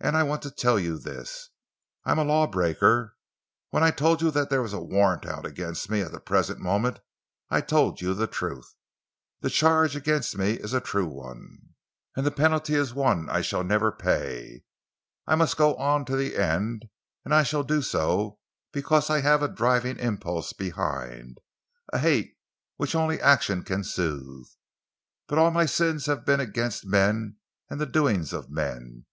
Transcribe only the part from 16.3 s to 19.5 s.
end, and I shall do so because I have a